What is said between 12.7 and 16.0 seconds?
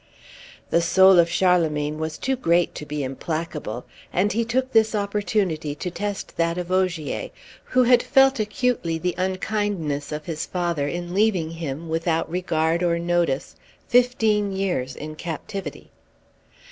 or notice, fifteen years in captivity.